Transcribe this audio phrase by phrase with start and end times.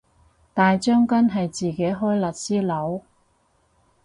[0.55, 3.03] 大將軍係自己開律師樓